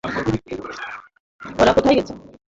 ওরা 1.59 1.71
কোথায় 1.77 1.95
গেছে? 1.97 2.13